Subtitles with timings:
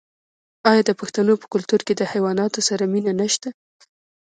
[0.69, 3.49] آیا د پښتنو په کلتور کې د حیواناتو سره مینه نشته؟